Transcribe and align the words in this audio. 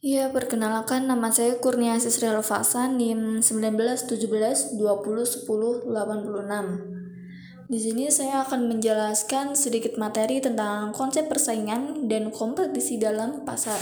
Ya, 0.00 0.32
perkenalkan 0.32 1.12
nama 1.12 1.28
saya 1.28 1.60
Kurnia 1.60 2.00
Sisri 2.00 2.24
Alfasa, 2.24 2.88
NIM 2.88 3.44
1917 3.44 4.80
20 4.80 4.80
10 4.80 4.80
86. 4.80 7.68
Di 7.68 7.76
sini 7.76 8.08
saya 8.08 8.48
akan 8.48 8.72
menjelaskan 8.72 9.52
sedikit 9.52 10.00
materi 10.00 10.40
tentang 10.40 10.96
konsep 10.96 11.28
persaingan 11.28 12.08
dan 12.08 12.32
kompetisi 12.32 12.96
dalam 12.96 13.44
pasar. 13.44 13.76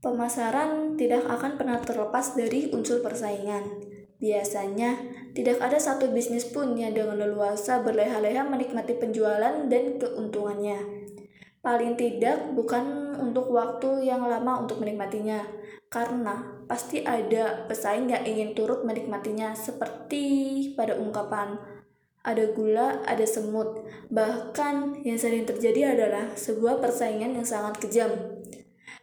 Pemasaran 0.00 0.96
tidak 0.96 1.28
akan 1.28 1.60
pernah 1.60 1.84
terlepas 1.84 2.32
dari 2.32 2.72
unsur 2.72 3.04
persaingan. 3.04 3.84
Biasanya, 4.16 4.96
tidak 5.36 5.60
ada 5.60 5.76
satu 5.76 6.08
bisnis 6.08 6.48
pun 6.48 6.72
yang 6.72 6.96
dengan 6.96 7.20
leluasa 7.20 7.84
berleha-leha 7.84 8.48
menikmati 8.48 8.96
penjualan 8.96 9.68
dan 9.68 10.00
keuntungannya. 10.00 11.04
Paling 11.58 11.98
tidak 11.98 12.54
bukan 12.54 13.18
untuk 13.18 13.50
waktu 13.50 14.06
yang 14.06 14.22
lama 14.22 14.62
untuk 14.62 14.78
menikmatinya, 14.78 15.42
karena 15.90 16.64
pasti 16.70 17.02
ada 17.02 17.66
pesaing 17.66 18.06
yang 18.06 18.22
ingin 18.22 18.54
turut 18.54 18.86
menikmatinya 18.86 19.56
seperti 19.58 20.26
pada 20.78 20.94
ungkapan 20.94 21.58
ada 22.28 22.44
gula, 22.52 23.00
ada 23.08 23.24
semut. 23.24 23.88
Bahkan 24.12 25.06
yang 25.06 25.16
sering 25.16 25.48
terjadi 25.48 25.96
adalah 25.96 26.36
sebuah 26.36 26.82
persaingan 26.82 27.40
yang 27.40 27.46
sangat 27.48 27.80
kejam. 27.80 28.12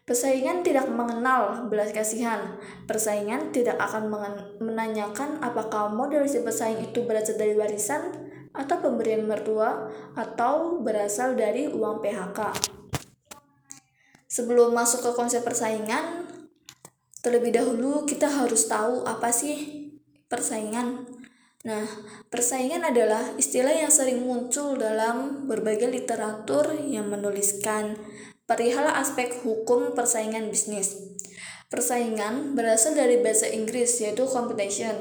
Persaingan 0.05 0.61
tidak 0.61 0.85
mengenal 0.85 1.65
belas 1.65 1.89
kasihan. 1.89 2.61
Persaingan 2.85 3.49
tidak 3.49 3.81
akan 3.81 4.13
menanyakan 4.61 5.41
apakah 5.41 5.89
model 5.89 6.29
si 6.29 6.45
pesaing 6.45 6.93
itu 6.93 7.01
berasal 7.09 7.41
dari 7.41 7.57
warisan 7.57 8.24
atau 8.55 8.79
pemberian 8.79 9.27
mertua 9.27 9.91
atau 10.15 10.79
berasal 10.79 11.35
dari 11.35 11.67
uang 11.67 11.99
PHK. 11.99 12.39
Sebelum 14.31 14.75
masuk 14.75 15.05
ke 15.05 15.11
konsep 15.15 15.43
persaingan, 15.47 16.27
terlebih 17.23 17.55
dahulu 17.55 18.03
kita 18.03 18.27
harus 18.27 18.67
tahu 18.67 19.07
apa 19.07 19.31
sih 19.31 19.87
persaingan. 20.27 21.07
Nah, 21.65 21.87
persaingan 22.29 22.85
adalah 22.85 23.33
istilah 23.41 23.73
yang 23.73 23.89
sering 23.89 24.21
muncul 24.21 24.77
dalam 24.77 25.49
berbagai 25.49 25.89
literatur 25.89 26.77
yang 26.77 27.09
menuliskan 27.09 27.97
perihal 28.45 28.85
aspek 28.85 29.33
hukum 29.41 29.97
persaingan 29.97 30.53
bisnis. 30.53 30.93
Persaingan 31.65 32.53
berasal 32.53 32.93
dari 32.93 33.17
bahasa 33.17 33.49
Inggris 33.49 33.97
yaitu 33.97 34.29
competition, 34.29 34.93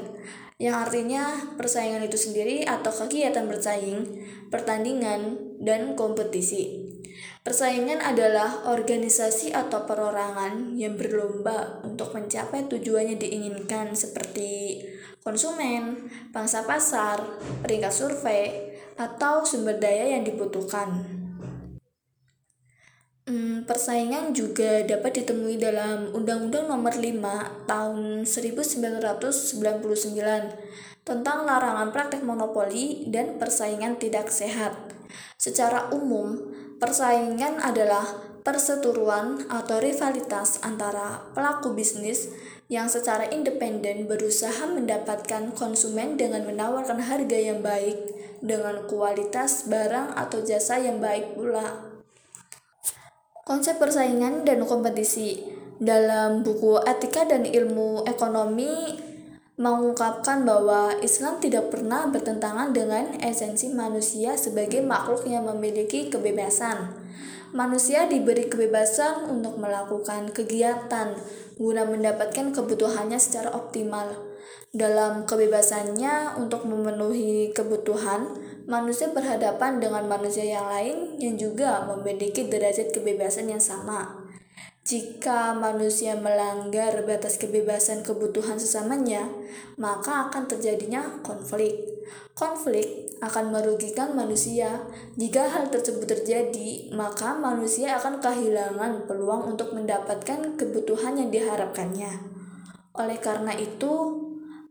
yang 0.55 0.87
artinya 0.87 1.51
persaingan 1.59 2.07
itu 2.07 2.15
sendiri 2.15 2.63
atau 2.63 2.87
kegiatan 2.87 3.43
bersaing, 3.43 4.23
pertandingan, 4.47 5.35
dan 5.59 5.99
kompetisi. 5.99 6.87
Persaingan 7.43 8.01
adalah 8.01 8.65
organisasi 8.71 9.53
atau 9.53 9.85
perorangan 9.85 10.73
yang 10.79 10.97
berlomba 10.97 11.83
untuk 11.85 12.15
mencapai 12.15 12.65
tujuannya 12.65 13.21
diinginkan 13.21 13.93
seperti 13.93 14.81
konsumen, 15.21 16.09
pangsa 16.33 16.65
pasar, 16.65 17.21
peringkat 17.61 17.93
survei, 17.93 18.73
atau 18.95 19.43
sumber 19.43 19.77
daya 19.77 20.17
yang 20.17 20.23
dibutuhkan. 20.23 21.24
Hmm, 23.25 23.65
persaingan 23.65 24.37
juga 24.37 24.85
dapat 24.85 25.17
ditemui 25.17 25.57
dalam 25.57 26.13
Undang-Undang 26.13 26.69
Nomor 26.69 26.93
5 26.93 27.65
Tahun 27.65 28.21
1999 28.21 29.65
tentang 31.01 31.41
larangan 31.41 31.89
praktek 31.89 32.21
monopoli 32.21 33.09
dan 33.09 33.41
persaingan 33.41 33.97
tidak 33.97 34.29
sehat. 34.29 34.77
Secara 35.41 35.89
umum, 35.89 36.37
persaingan 36.77 37.65
adalah 37.65 38.05
perseteruan 38.45 39.49
atau 39.49 39.81
rivalitas 39.81 40.61
antara 40.61 41.25
pelaku 41.33 41.73
bisnis 41.73 42.29
yang 42.69 42.85
secara 42.93 43.25
independen 43.33 44.05
berusaha 44.05 44.69
mendapatkan 44.69 45.49
konsumen 45.57 46.13
dengan 46.13 46.45
menawarkan 46.45 47.01
harga 47.01 47.41
yang 47.41 47.65
baik 47.65 48.05
dengan 48.45 48.85
kualitas 48.85 49.65
barang 49.65 50.13
atau 50.13 50.45
jasa 50.45 50.77
yang 50.77 51.01
baik 51.01 51.33
pula. 51.33 51.94
Konsep 53.45 53.77
persaingan 53.77 54.41
dan 54.41 54.65
kompetisi 54.65 55.37
dalam 55.77 56.41
buku 56.41 56.81
Etika 56.81 57.29
dan 57.29 57.45
Ilmu 57.45 58.01
Ekonomi 58.09 58.97
mengungkapkan 59.61 60.41
bahwa 60.41 60.97
Islam 61.05 61.37
tidak 61.37 61.69
pernah 61.69 62.09
bertentangan 62.09 62.73
dengan 62.73 63.13
esensi 63.21 63.69
manusia 63.69 64.33
sebagai 64.33 64.81
makhluk 64.81 65.29
yang 65.29 65.45
memiliki 65.45 66.09
kebebasan. 66.09 66.89
Manusia 67.53 68.09
diberi 68.09 68.49
kebebasan 68.49 69.29
untuk 69.29 69.61
melakukan 69.61 70.33
kegiatan 70.33 71.13
guna 71.61 71.85
mendapatkan 71.85 72.49
kebutuhannya 72.49 73.21
secara 73.21 73.53
optimal. 73.53 74.34
Dalam 74.75 75.23
kebebasannya 75.23 76.35
untuk 76.35 76.67
memenuhi 76.67 77.55
kebutuhan, 77.55 78.35
manusia 78.67 79.07
berhadapan 79.13 79.79
dengan 79.79 80.09
manusia 80.09 80.43
yang 80.43 80.67
lain 80.67 81.15
yang 81.21 81.39
juga 81.39 81.85
memiliki 81.87 82.49
derajat 82.49 82.91
kebebasan 82.91 83.51
yang 83.51 83.63
sama. 83.63 84.25
Jika 84.85 85.57
manusia 85.57 86.13
melanggar 86.13 87.01
batas 87.09 87.41
kebebasan 87.41 88.05
kebutuhan 88.05 88.61
sesamanya, 88.61 89.25
maka 89.81 90.29
akan 90.29 90.45
terjadinya 90.45 91.25
konflik. 91.25 91.73
Konflik 92.37 93.17
akan 93.17 93.49
merugikan 93.49 94.13
manusia. 94.13 94.85
Jika 95.17 95.49
hal 95.49 95.73
tersebut 95.73 96.05
terjadi, 96.05 96.93
maka 96.93 97.33
manusia 97.33 97.97
akan 97.97 98.21
kehilangan 98.21 99.09
peluang 99.09 99.57
untuk 99.57 99.73
mendapatkan 99.73 100.53
kebutuhan 100.53 101.17
yang 101.17 101.33
diharapkannya. 101.33 102.11
Oleh 102.93 103.17
karena 103.17 103.57
itu, 103.57 104.24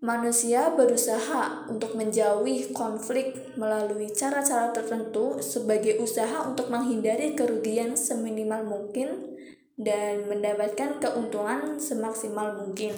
manusia 0.04 0.68
berusaha 0.76 1.64
untuk 1.72 1.96
menjauhi 1.96 2.76
konflik 2.76 3.56
melalui 3.56 4.12
cara-cara 4.12 4.68
tertentu 4.68 5.40
sebagai 5.40 5.96
usaha 5.96 6.44
untuk 6.44 6.68
menghindari 6.68 7.32
kerugian 7.32 7.96
seminimal 7.96 8.68
mungkin 8.68 9.32
dan 9.80 10.28
mendapatkan 10.28 11.00
keuntungan 11.00 11.80
semaksimal 11.80 12.52
mungkin. 12.60 12.92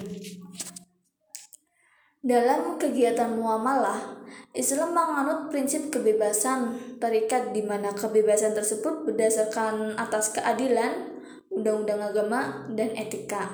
Dalam 2.19 2.75
kegiatan 2.75 3.39
muamalah, 3.39 4.27
Islam 4.51 4.91
menganut 4.91 5.47
prinsip 5.47 5.87
kebebasan 5.87 6.75
terikat 6.99 7.55
di 7.55 7.63
mana 7.63 7.95
kebebasan 7.95 8.51
tersebut 8.51 9.07
berdasarkan 9.07 9.95
atas 9.95 10.35
keadilan, 10.35 11.23
undang-undang 11.47 12.03
agama, 12.03 12.67
dan 12.75 12.91
etika. 12.99 13.47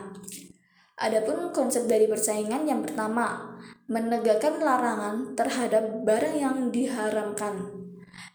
Adapun 0.94 1.50
konsep 1.50 1.90
dari 1.90 2.06
persaingan 2.06 2.70
yang 2.70 2.86
pertama, 2.86 3.58
menegakkan 3.90 4.62
larangan 4.62 5.34
terhadap 5.34 6.06
barang 6.06 6.38
yang 6.38 6.58
diharamkan. 6.70 7.66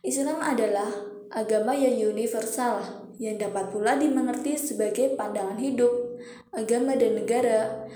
Islam 0.02 0.42
adalah 0.42 0.90
agama 1.30 1.78
yang 1.78 1.94
universal 2.10 2.82
yang 3.22 3.38
dapat 3.38 3.70
pula 3.70 3.94
dimengerti 3.94 4.58
sebagai 4.58 5.14
pandangan 5.14 5.58
hidup, 5.58 6.18
agama 6.50 6.98
dan 6.98 7.18
negara. 7.18 7.86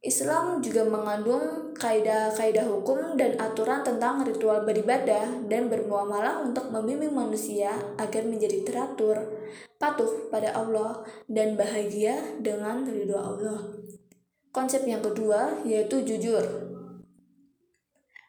Islam 0.00 0.64
juga 0.64 0.88
mengandung 0.88 1.76
kaidah-kaidah 1.76 2.64
hukum 2.64 3.20
dan 3.20 3.36
aturan 3.36 3.84
tentang 3.84 4.24
ritual 4.24 4.64
beribadah 4.64 5.44
dan 5.44 5.68
bermuamalah 5.68 6.40
untuk 6.40 6.72
membimbing 6.72 7.12
manusia 7.12 7.72
agar 8.00 8.24
menjadi 8.24 8.64
teratur, 8.64 9.16
patuh 9.76 10.32
pada 10.32 10.56
Allah, 10.56 11.04
dan 11.28 11.56
bahagia 11.56 12.40
dengan 12.40 12.88
ridho 12.88 13.16
Allah. 13.16 13.60
Konsep 14.50 14.82
yang 14.86 15.02
kedua 15.02 15.62
yaitu 15.62 16.02
jujur. 16.02 16.42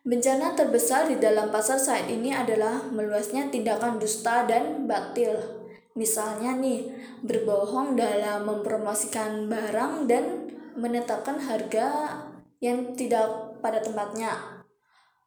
Bencana 0.01 0.57
terbesar 0.57 1.09
di 1.09 1.21
dalam 1.21 1.53
pasar 1.53 1.77
saat 1.77 2.09
ini 2.09 2.33
adalah 2.33 2.89
meluasnya 2.89 3.53
tindakan 3.53 4.01
dusta 4.01 4.49
dan 4.49 4.89
batil 4.89 5.61
Misalnya 5.91 6.55
nih, 6.55 6.87
berbohong 7.19 7.99
dalam 7.99 8.47
mempromosikan 8.47 9.51
barang 9.51 10.07
dan 10.07 10.47
menetapkan 10.79 11.35
harga 11.35 12.15
yang 12.63 12.95
tidak 12.95 13.59
pada 13.59 13.83
tempatnya. 13.83 14.63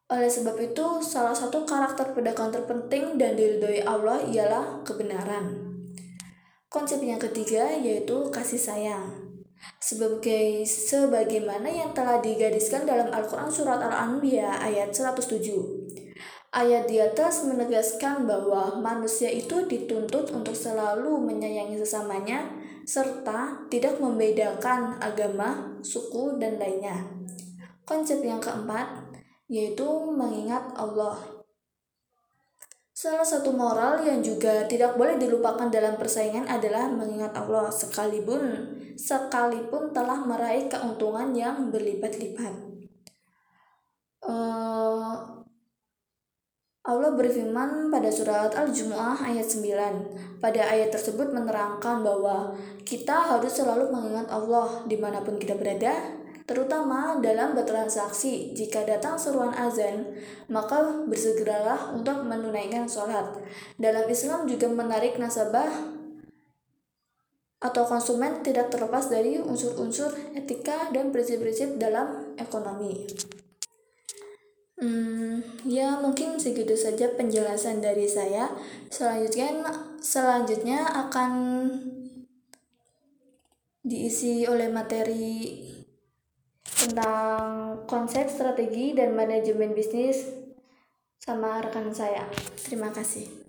Oleh 0.09 0.29
sebab 0.29 0.57
itu, 0.57 1.05
salah 1.05 1.37
satu 1.37 1.69
karakter 1.69 2.17
pedagang 2.17 2.49
terpenting 2.49 3.21
dan 3.21 3.37
diridhoi 3.37 3.85
Allah 3.85 4.25
ialah 4.25 4.81
kebenaran. 4.81 5.69
Konsep 6.65 6.97
yang 7.05 7.21
ketiga 7.21 7.69
yaitu 7.77 8.33
kasih 8.33 8.57
sayang. 8.57 9.34
Sebagai 9.79 10.65
sebagaimana 10.65 11.69
yang 11.69 11.91
telah 11.93 12.21
digadiskan 12.23 12.87
dalam 12.89 13.13
Al-Qur'an 13.13 13.51
surat 13.51 13.77
Al-Anbiya 13.77 14.61
ayat 14.61 14.95
107. 14.95 15.35
Ayat 16.55 16.87
di 16.87 17.03
atas 17.03 17.43
menegaskan 17.43 18.23
bahwa 18.23 18.79
manusia 18.79 19.27
itu 19.27 19.67
dituntut 19.67 20.31
untuk 20.31 20.55
selalu 20.55 21.19
menyayangi 21.19 21.75
sesamanya 21.83 22.47
serta 22.87 23.67
tidak 23.67 23.99
membedakan 23.99 24.95
agama, 25.03 25.75
suku, 25.83 26.39
dan 26.39 26.55
lainnya. 26.55 27.11
Konsep 27.83 28.23
yang 28.23 28.39
keempat 28.39 28.87
yaitu 29.51 29.85
mengingat 30.15 30.73
Allah. 30.79 31.34
Salah 33.05 33.21
satu 33.21 33.53
moral 33.53 34.01
yang 34.01 34.25
juga 34.25 34.65
tidak 34.65 34.97
boleh 34.97 35.21
dilupakan 35.21 35.69
dalam 35.69 35.93
persaingan 35.93 36.49
adalah 36.49 36.89
mengingat 36.89 37.37
Allah 37.37 37.69
sekalipun 37.69 38.65
sekalipun 38.97 39.93
telah 39.93 40.25
meraih 40.25 40.65
keuntungan 40.65 41.29
yang 41.37 41.69
berlipat-lipat. 41.69 42.49
Uh, 44.25 45.21
Allah 46.81 47.13
berfirman 47.13 47.93
pada 47.93 48.09
surat 48.09 48.49
Al-Jumu'ah 48.57 49.21
ayat 49.21 49.45
9. 49.53 50.41
Pada 50.41 50.65
ayat 50.65 50.89
tersebut 50.89 51.29
menerangkan 51.29 52.01
bahwa 52.01 52.57
kita 52.89 53.37
harus 53.37 53.53
selalu 53.53 53.93
mengingat 53.93 54.33
Allah 54.33 54.81
di 54.89 54.97
mana 54.97 55.21
pun 55.21 55.37
kita 55.37 55.53
berada, 55.53 55.93
terutama 56.45 57.17
dalam 57.21 57.57
bertransaksi. 57.57 58.53
Jika 58.53 58.85
datang 58.85 59.17
seruan 59.17 59.53
azan, 59.53 60.13
maka 60.49 61.05
bersegeralah 61.09 61.93
untuk 61.93 62.21
menunaikan 62.25 62.85
sholat. 62.85 63.33
Dalam 63.81 64.05
Islam 64.05 64.45
juga 64.45 64.69
menarik 64.69 65.17
nasabah 65.17 65.97
atau 67.65 67.83
konsumen 67.89 68.45
tidak 68.45 68.69
terlepas 68.69 69.09
dari 69.09 69.41
unsur-unsur 69.41 70.13
etika 70.37 70.93
dan 70.93 71.09
prinsip-prinsip 71.09 71.81
dalam 71.81 72.37
ekonomi. 72.37 73.09
Hmm, 74.75 75.39
ya 75.65 75.97
mungkin 76.03 76.37
segitu 76.37 76.77
saja 76.77 77.09
penjelasan 77.15 77.81
dari 77.81 78.05
saya. 78.05 78.53
Selanjutnya, 78.91 79.65
selanjutnya 79.97 80.83
akan 81.07 81.31
diisi 83.81 84.43
oleh 84.45 84.67
materi 84.67 85.61
tentang 86.85 87.81
konsep 87.89 88.29
strategi 88.29 88.93
dan 88.93 89.17
manajemen 89.17 89.73
bisnis 89.73 90.21
sama 91.17 91.57
rekan 91.65 91.89
saya. 91.89 92.29
Terima 92.61 92.93
kasih. 92.93 93.44